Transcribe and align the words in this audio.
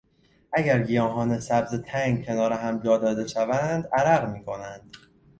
اگر 0.53 0.83
گیاهان 0.83 1.39
سبز 1.39 1.75
تنگ 1.85 2.25
کنار 2.25 2.53
هم 2.53 2.79
جا 2.83 2.97
داده 2.97 3.27
شوند 3.27 3.87
عرق 3.93 4.29
میکنند. 4.29 4.89